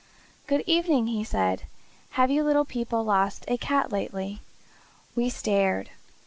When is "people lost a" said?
2.65-3.55